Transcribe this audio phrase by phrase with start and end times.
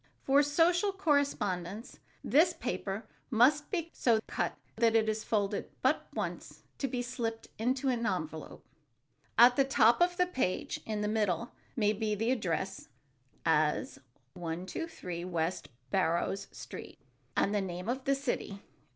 [0.23, 6.63] For social correspondence this paper must be so cut that it is folded but once
[6.79, 8.65] to be slipped into an envelope.
[9.37, 12.87] At the top of the page in the middle may be the address,
[13.45, 13.99] as
[14.33, 16.97] "123 West Barrows Street,"
[17.37, 18.59] and the name of the city.